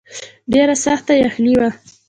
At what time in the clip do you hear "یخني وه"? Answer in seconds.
1.23-1.69